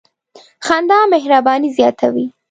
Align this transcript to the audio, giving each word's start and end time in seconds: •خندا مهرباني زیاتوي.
•خندا 0.65 0.99
مهرباني 1.13 1.69
زیاتوي. 1.77 2.25